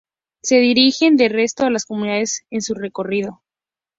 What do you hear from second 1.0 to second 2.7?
de regreso a las comunidades con